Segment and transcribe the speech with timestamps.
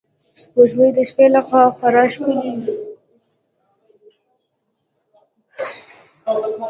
[0.41, 2.75] سپوږمۍ د شپې له خوا خورا ښکلی وي